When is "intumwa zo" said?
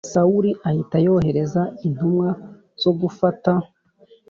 1.87-2.91